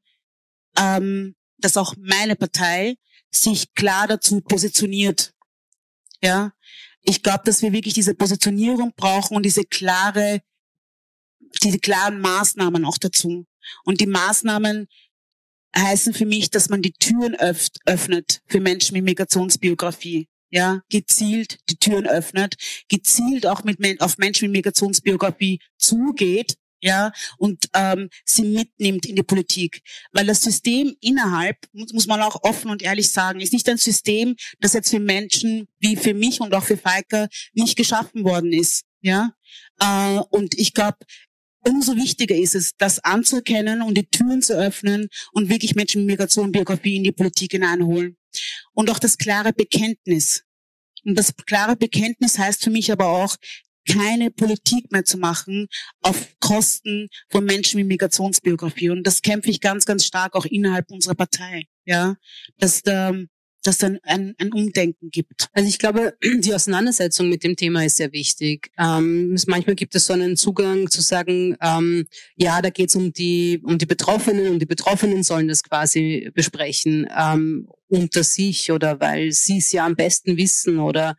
[0.77, 2.95] ähm, dass auch meine Partei
[3.31, 5.33] sich klar dazu positioniert.
[6.21, 6.53] Ja,
[7.03, 10.41] ich glaube, dass wir wirklich diese Positionierung brauchen und diese klare,
[11.63, 13.45] diese klaren Maßnahmen auch dazu.
[13.83, 14.87] Und die Maßnahmen
[15.77, 20.27] heißen für mich, dass man die Türen öffnet für Menschen mit Migrationsbiografie.
[20.51, 22.55] Ja, gezielt die Türen öffnet,
[22.87, 29.23] gezielt auch mit auf Menschen mit Migrationsbiografie zugeht ja, und ähm, sie mitnimmt in die
[29.23, 29.81] Politik.
[30.11, 33.77] Weil das System innerhalb, muss, muss man auch offen und ehrlich sagen, ist nicht ein
[33.77, 38.53] System, das jetzt für Menschen wie für mich und auch für Falker nicht geschaffen worden
[38.53, 38.83] ist.
[39.01, 39.33] Ja,
[39.79, 40.97] äh, und ich glaube,
[41.65, 46.13] umso wichtiger ist es, das anzuerkennen und die Türen zu öffnen und wirklich Menschen mit
[46.13, 48.17] Migration, Biografie in die Politik hineinholen.
[48.73, 50.43] Und auch das klare Bekenntnis.
[51.05, 53.35] Und das klare Bekenntnis heißt für mich aber auch,
[53.87, 55.67] keine Politik mehr zu machen
[56.01, 58.89] auf Kosten von Menschen mit Migrationsbiografie.
[58.89, 61.63] Und das kämpfe ich ganz, ganz stark auch innerhalb unserer Partei.
[61.85, 62.15] Ja,
[62.57, 63.13] dass da
[63.63, 65.49] dass dann ein, ein Umdenken gibt.
[65.53, 68.71] Also ich glaube, die Auseinandersetzung mit dem Thema ist sehr wichtig.
[68.77, 73.11] Ähm, manchmal gibt es so einen Zugang zu sagen, ähm, ja, da geht es um
[73.11, 78.99] die um die Betroffenen und die Betroffenen sollen das quasi besprechen ähm, unter sich oder
[78.99, 81.17] weil sie es ja am besten wissen oder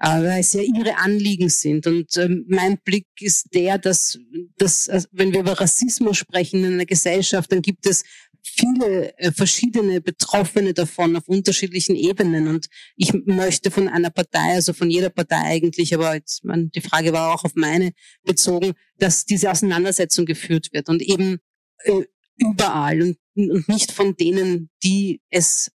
[0.00, 1.86] weil es ja ihre Anliegen sind.
[1.86, 4.18] Und ähm, mein Blick ist der, dass,
[4.56, 8.04] dass also wenn wir über Rassismus sprechen in einer Gesellschaft, dann gibt es
[8.42, 12.48] viele äh, verschiedene Betroffene davon auf unterschiedlichen Ebenen.
[12.48, 16.80] Und ich möchte von einer Partei, also von jeder Partei eigentlich, aber jetzt, man, die
[16.80, 17.92] Frage war auch auf meine
[18.24, 21.38] bezogen, dass diese Auseinandersetzung geführt wird und eben
[21.84, 22.04] äh,
[22.38, 25.70] überall und, und nicht von denen, die es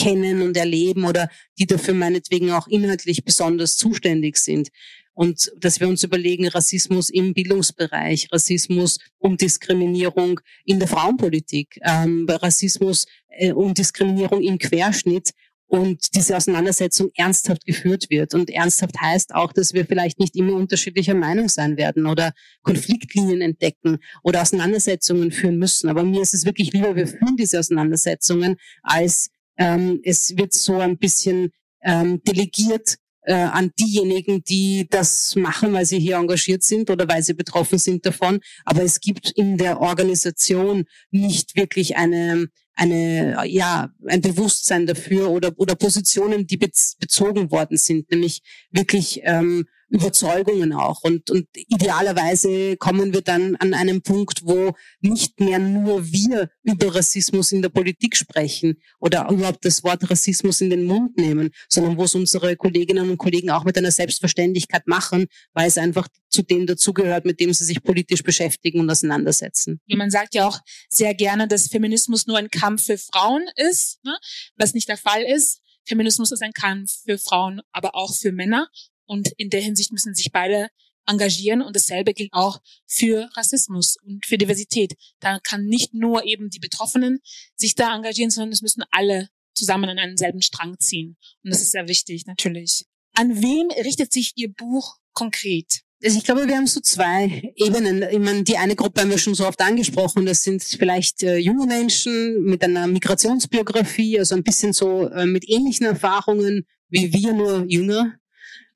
[0.00, 4.68] kennen und erleben oder die dafür meinetwegen auch inhaltlich besonders zuständig sind.
[5.12, 12.26] Und dass wir uns überlegen, Rassismus im Bildungsbereich, Rassismus und Diskriminierung in der Frauenpolitik, ähm,
[12.28, 15.32] Rassismus äh, und Diskriminierung im Querschnitt
[15.70, 18.34] und diese Auseinandersetzung ernsthaft geführt wird.
[18.34, 22.32] Und ernsthaft heißt auch, dass wir vielleicht nicht immer unterschiedlicher Meinung sein werden oder
[22.62, 25.88] Konfliktlinien entdecken oder Auseinandersetzungen führen müssen.
[25.88, 30.78] Aber mir ist es wirklich lieber, wir führen diese Auseinandersetzungen, als ähm, es wird so
[30.78, 31.50] ein bisschen
[31.82, 37.22] ähm, delegiert äh, an diejenigen, die das machen, weil sie hier engagiert sind oder weil
[37.22, 38.40] sie betroffen sind davon.
[38.64, 45.52] Aber es gibt in der Organisation nicht wirklich eine eine ja ein Bewusstsein dafür oder
[45.56, 51.02] oder Positionen, die bezogen worden sind, nämlich wirklich ähm, Überzeugungen auch.
[51.02, 56.94] Und, und idealerweise kommen wir dann an einen Punkt, wo nicht mehr nur wir über
[56.94, 61.96] Rassismus in der Politik sprechen oder überhaupt das Wort Rassismus in den Mund nehmen, sondern
[61.96, 66.42] wo es unsere Kolleginnen und Kollegen auch mit einer Selbstverständlichkeit machen, weil es einfach zu
[66.42, 69.80] dem dazugehört, mit dem sie sich politisch beschäftigen und auseinandersetzen.
[69.88, 74.16] Man sagt ja auch sehr gerne, dass Feminismus nur ein Kampf für Frauen ist, ne?
[74.56, 75.60] was nicht der Fall ist.
[75.86, 78.68] Feminismus ist ein Kampf für Frauen, aber auch für Männer.
[79.10, 80.68] Und in der Hinsicht müssen sich beide
[81.04, 84.94] engagieren und dasselbe gilt auch für Rassismus und für Diversität.
[85.18, 87.18] Da kann nicht nur eben die Betroffenen
[87.56, 91.16] sich da engagieren, sondern es müssen alle zusammen an einen selben Strang ziehen.
[91.42, 92.84] Und das ist sehr wichtig, natürlich.
[93.14, 95.80] An wem richtet sich Ihr Buch konkret?
[96.04, 98.04] Also ich glaube, wir haben so zwei Ebenen.
[98.12, 100.24] Ich meine, die eine Gruppe haben wir schon so oft angesprochen.
[100.24, 105.48] Das sind vielleicht äh, junge Menschen mit einer Migrationsbiografie, also ein bisschen so äh, mit
[105.48, 108.19] ähnlichen Erfahrungen wie wir, nur jünger.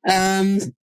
[0.07, 0.75] Ähm,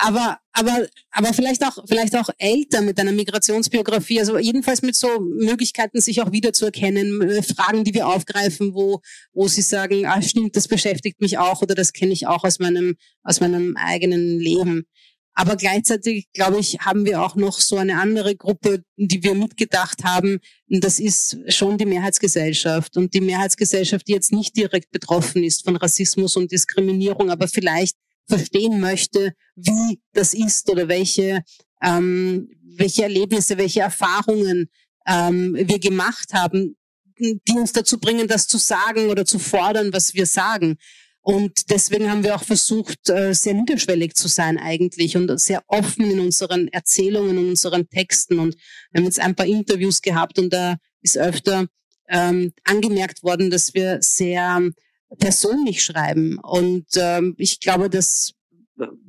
[0.00, 5.08] aber, aber, aber vielleicht auch, vielleicht auch älter mit einer Migrationsbiografie, also jedenfalls mit so
[5.18, 9.00] Möglichkeiten, sich auch wiederzuerkennen, äh, Fragen, die wir aufgreifen, wo,
[9.32, 12.60] wo sie sagen, ah, stimmt, das beschäftigt mich auch oder das kenne ich auch aus
[12.60, 14.86] meinem, aus meinem eigenen Leben.
[15.34, 20.02] Aber gleichzeitig, glaube ich, haben wir auch noch so eine andere Gruppe, die wir mitgedacht
[20.02, 20.40] haben.
[20.68, 22.96] Und das ist schon die Mehrheitsgesellschaft.
[22.96, 27.96] Und die Mehrheitsgesellschaft, die jetzt nicht direkt betroffen ist von Rassismus und Diskriminierung, aber vielleicht
[28.28, 31.42] verstehen möchte, wie das ist oder welche,
[31.82, 34.68] ähm, welche Erlebnisse, welche Erfahrungen
[35.06, 36.76] ähm, wir gemacht haben,
[37.18, 40.76] die uns dazu bringen, das zu sagen oder zu fordern, was wir sagen.
[41.20, 46.10] Und deswegen haben wir auch versucht, äh, sehr niederschwellig zu sein eigentlich und sehr offen
[46.10, 48.38] in unseren Erzählungen, in unseren Texten.
[48.38, 48.54] Und
[48.90, 51.66] wir haben jetzt ein paar Interviews gehabt und da ist öfter
[52.08, 54.70] ähm, angemerkt worden, dass wir sehr
[55.18, 56.38] persönlich schreiben.
[56.38, 58.32] Und ähm, ich glaube, dass,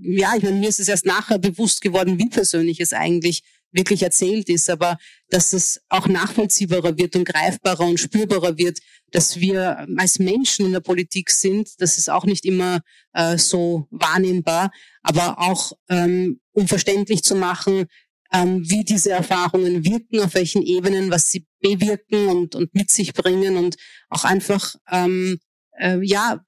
[0.02, 4.02] ja, ich meine, mir ist es erst nachher bewusst geworden, wie persönlich es eigentlich wirklich
[4.04, 4.98] erzählt ist, aber
[5.30, 8.80] dass es auch nachvollziehbarer wird und greifbarer und spürbarer wird,
[9.12, 12.82] dass wir als Menschen in der Politik sind, das ist auch nicht immer
[13.14, 14.72] äh, so wahrnehmbar,
[15.04, 17.86] aber auch ähm, um verständlich zu machen,
[18.32, 23.14] ähm, wie diese Erfahrungen wirken, auf welchen Ebenen, was sie bewirken und, und mit sich
[23.14, 23.76] bringen und
[24.10, 25.40] auch einfach ähm,
[25.80, 26.42] äh, ja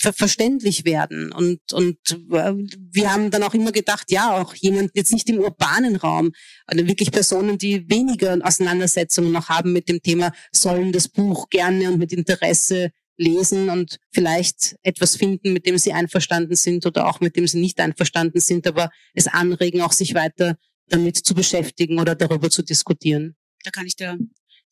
[0.00, 1.32] ver verständlich werden.
[1.32, 1.98] Und, und
[2.30, 6.32] äh, wir haben dann auch immer gedacht, ja, auch jemand jetzt nicht im urbanen Raum,
[6.66, 11.90] also wirklich Personen, die weniger Auseinandersetzungen noch haben mit dem Thema, sollen das Buch gerne
[11.90, 17.20] und mit Interesse lesen und vielleicht etwas finden, mit dem sie einverstanden sind oder auch
[17.20, 20.56] mit dem sie nicht einverstanden sind, aber es anregen, auch sich weiter
[20.88, 23.36] damit zu beschäftigen oder darüber zu diskutieren.
[23.64, 24.18] Da kann ich dir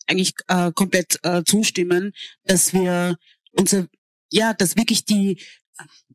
[0.06, 2.12] eigentlich äh, komplett äh, zustimmen,
[2.44, 3.16] dass wir
[3.52, 3.86] unser,
[4.30, 5.40] ja, dass wirklich die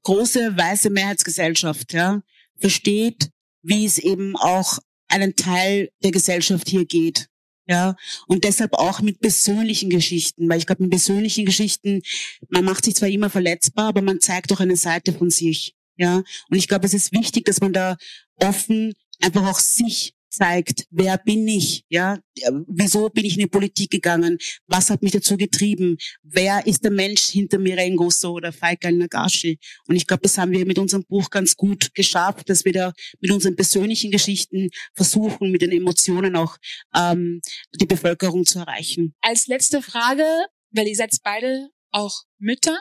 [0.04, 2.22] große weiße Mehrheitsgesellschaft, ja,
[2.58, 3.30] versteht,
[3.62, 7.28] wie es eben auch einen Teil der Gesellschaft hier geht.
[7.68, 7.96] Ja,
[8.28, 12.04] und deshalb auch mit persönlichen Geschichten, weil ich glaube, mit persönlichen Geschichten,
[12.50, 15.74] man macht sich zwar immer verletzbar, aber man zeigt auch eine Seite von sich.
[15.98, 17.98] Ja, und ich glaube, es ist wichtig, dass man da
[18.36, 22.20] offen einfach auch sich zeigt, wer bin ich, ja,
[22.68, 26.92] wieso bin ich in die Politik gegangen, was hat mich dazu getrieben, wer ist der
[26.92, 29.58] Mensch hinter Miren Gosso oder Faika Nagashi.
[29.88, 32.94] Und ich glaube, das haben wir mit unserem Buch ganz gut geschafft, dass wir da
[33.20, 36.58] mit unseren persönlichen Geschichten versuchen, mit den Emotionen auch
[36.96, 37.42] ähm,
[37.80, 39.14] die Bevölkerung zu erreichen.
[39.22, 40.26] Als letzte Frage,
[40.72, 42.78] weil ihr seid beide auch Mütter.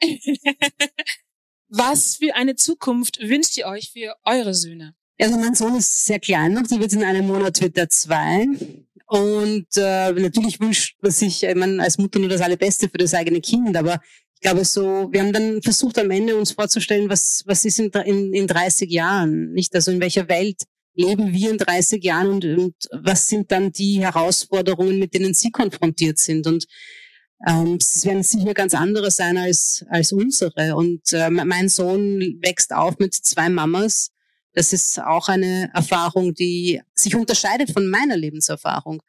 [1.68, 4.94] Was für eine Zukunft wünscht ihr euch für eure Söhne?
[5.20, 8.46] Also mein Sohn ist sehr klein noch, der wird in einem Monat wird er zwei.
[9.06, 13.14] Und äh, natürlich wünscht man sich, ich meine, als Mutter nur das Allerbeste für das
[13.14, 14.00] eigene Kind, aber
[14.34, 17.90] ich glaube so, wir haben dann versucht am Ende uns vorzustellen, was, was ist in,
[18.04, 19.74] in, in 30 Jahren, nicht?
[19.74, 20.62] Also in welcher Welt
[20.94, 25.50] leben wir in 30 Jahren und, und was sind dann die Herausforderungen, mit denen sie
[25.50, 26.66] konfrontiert sind und
[27.46, 30.74] ähm, es werden sicher ganz andere sein als, als unsere.
[30.74, 34.10] Und äh, mein Sohn wächst auf mit zwei Mamas
[34.58, 39.00] das ist auch eine Erfahrung, die sich unterscheidet von meiner Lebenserfahrung.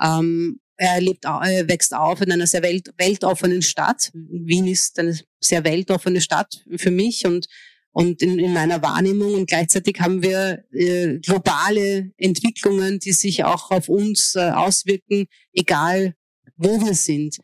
[0.00, 4.12] Ähm, er, lebt, er wächst auf in einer sehr welt, weltoffenen Stadt.
[4.14, 7.48] Wien ist eine sehr weltoffene Stadt für mich und,
[7.90, 9.34] und in, in meiner Wahrnehmung.
[9.34, 16.14] Und gleichzeitig haben wir äh, globale Entwicklungen, die sich auch auf uns äh, auswirken, egal
[16.56, 17.38] wo wir sind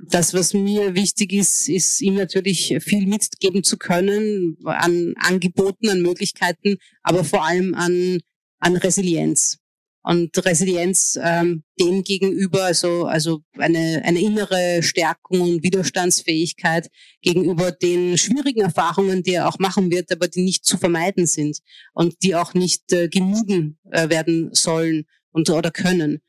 [0.00, 6.02] das, was mir wichtig ist, ist ihm natürlich viel mitgeben zu können an Angeboten, an
[6.02, 8.20] Möglichkeiten, aber vor allem an,
[8.58, 9.58] an Resilienz.
[10.06, 16.90] Und Resilienz ähm, dem gegenüber, also, also eine, eine innere Stärkung und Widerstandsfähigkeit
[17.22, 21.60] gegenüber den schwierigen Erfahrungen, die er auch machen wird, aber die nicht zu vermeiden sind
[21.94, 26.20] und die auch nicht äh, gemieden äh, werden sollen und oder können.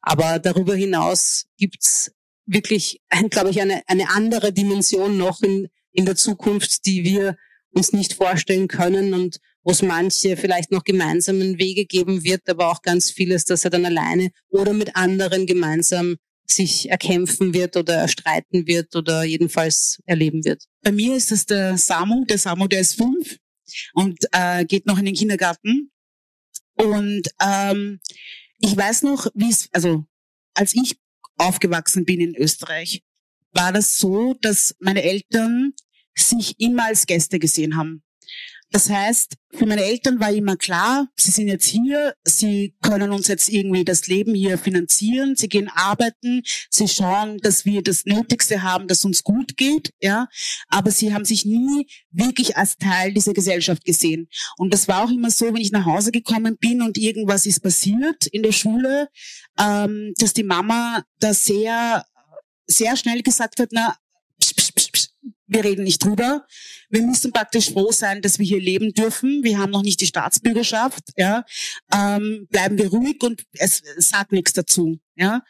[0.00, 2.12] Aber darüber hinaus gibt's
[2.46, 7.36] wirklich, glaube ich, eine, eine andere Dimension noch in, in der Zukunft, die wir
[7.70, 12.70] uns nicht vorstellen können und wo es manche vielleicht noch gemeinsamen Wege geben wird, aber
[12.70, 16.16] auch ganz vieles, dass er dann alleine oder mit anderen gemeinsam
[16.46, 20.64] sich erkämpfen wird oder erstreiten wird oder jedenfalls erleben wird.
[20.82, 22.24] Bei mir ist es der Samu.
[22.26, 23.38] Der Samu, der ist fünf
[23.94, 25.90] und äh, geht noch in den Kindergarten.
[26.74, 28.00] Und ähm,
[28.58, 30.04] ich weiß noch, wie es, also
[30.54, 30.96] als ich
[31.36, 33.02] aufgewachsen bin in Österreich,
[33.52, 35.72] war das so, dass meine Eltern
[36.16, 38.03] sich immer als Gäste gesehen haben.
[38.74, 43.28] Das heißt, für meine Eltern war immer klar, sie sind jetzt hier, sie können uns
[43.28, 48.64] jetzt irgendwie das Leben hier finanzieren, sie gehen arbeiten, sie schauen, dass wir das Nötigste
[48.64, 50.26] haben, dass uns gut geht, ja.
[50.66, 54.28] Aber sie haben sich nie wirklich als Teil dieser Gesellschaft gesehen.
[54.56, 57.60] Und das war auch immer so, wenn ich nach Hause gekommen bin und irgendwas ist
[57.60, 59.08] passiert in der Schule,
[59.56, 62.04] ähm, dass die Mama da sehr,
[62.66, 63.94] sehr schnell gesagt hat, na,
[65.46, 66.46] wir reden nicht drüber.
[66.88, 69.42] Wir müssen praktisch froh sein, dass wir hier leben dürfen.
[69.42, 71.02] Wir haben noch nicht die Staatsbürgerschaft.
[71.16, 71.44] Ja,
[71.92, 74.98] ähm, bleiben wir ruhig und es, sagt nichts dazu.
[75.16, 75.42] Ja.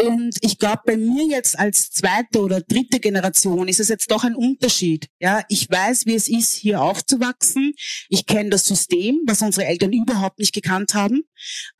[0.00, 4.24] Und ich glaube, bei mir jetzt als zweite oder dritte Generation ist es jetzt doch
[4.24, 5.08] ein Unterschied.
[5.20, 7.74] Ja, ich weiß, wie es ist, hier aufzuwachsen.
[8.08, 11.22] Ich kenne das System, was unsere Eltern überhaupt nicht gekannt haben.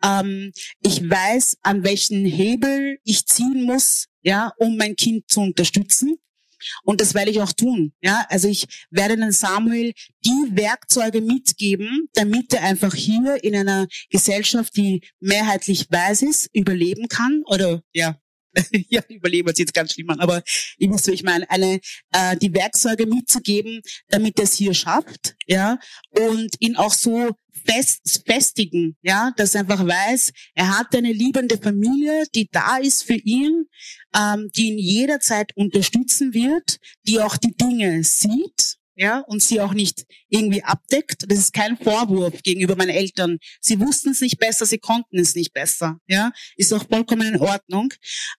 [0.04, 6.18] Ähm, ich weiß, an welchen Hebel ich ziehen muss, ja, um mein Kind zu unterstützen.
[6.84, 7.92] Und das werde ich auch tun.
[8.02, 9.92] Ja, also ich werde den Samuel
[10.24, 17.08] die Werkzeuge mitgeben, damit er einfach hier in einer Gesellschaft, die mehrheitlich weiß ist, überleben
[17.08, 18.16] kann oder ja,
[18.88, 20.42] ja, überleben hört sich jetzt ganz schlimm an, aber
[20.78, 21.80] ich muss, ich meine, eine,
[22.12, 25.78] äh, die Werkzeuge mitzugeben, damit er es hier schafft, ja,
[26.10, 27.30] und ihn auch so
[27.66, 33.04] fest, festigen, ja, dass er einfach weiß, er hat eine liebende Familie, die da ist
[33.04, 33.66] für ihn,
[34.16, 39.74] ähm, die ihn jederzeit unterstützen wird, die auch die Dinge sieht, ja, und sie auch
[39.74, 41.24] nicht irgendwie abdeckt.
[41.28, 43.38] Das ist kein Vorwurf gegenüber meinen Eltern.
[43.60, 46.32] Sie wussten es nicht besser, sie konnten es nicht besser, ja.
[46.56, 47.92] Ist auch vollkommen in Ordnung.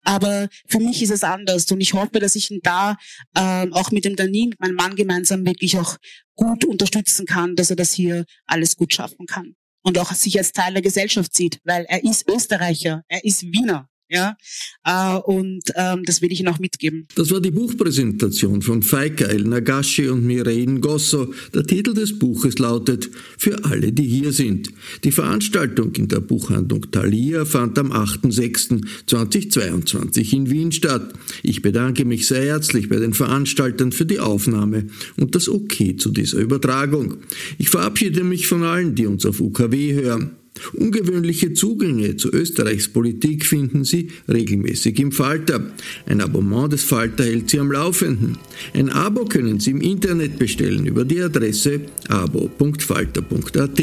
[0.04, 2.98] Aber für mich ist es anders und ich hoffe, dass ich ihn da
[3.36, 5.98] ähm, auch mit dem Danin, mit meinem Mann gemeinsam wirklich auch
[6.36, 9.56] gut unterstützen kann, dass er das hier alles gut schaffen kann.
[9.84, 13.90] Und auch sich als Teil der Gesellschaft sieht, weil er ist Österreicher, er ist Wiener.
[14.14, 14.38] Ja,
[14.86, 17.08] äh, und ähm, das will ich Ihnen auch mitgeben.
[17.16, 21.34] Das war die Buchpräsentation von Faika El Nagashi und Mireille Gosso.
[21.52, 23.10] Der Titel des Buches lautet
[23.40, 24.70] Für alle, die hier sind.
[25.04, 31.12] Die Veranstaltung in der Buchhandlung Thalia fand am 8.6.2022 in Wien statt.
[31.42, 34.86] Ich bedanke mich sehr herzlich bei den Veranstaltern für die Aufnahme
[35.18, 37.18] und das Okay zu dieser Übertragung.
[37.58, 40.43] Ich verabschiede mich von allen, die uns auf UKW hören.
[40.74, 45.72] Ungewöhnliche Zugänge zu Österreichs Politik finden Sie regelmäßig im Falter.
[46.06, 48.38] Ein Abonnement des Falter hält Sie am Laufenden.
[48.74, 53.82] Ein Abo können Sie im Internet bestellen über die Adresse abo.falter.at.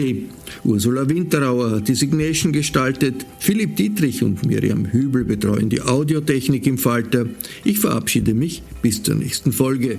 [0.64, 6.78] Ursula Winterauer hat die Signation gestaltet, Philipp Dietrich und Miriam Hübel betreuen die Audiotechnik im
[6.78, 7.26] Falter.
[7.64, 9.98] Ich verabschiede mich bis zur nächsten Folge.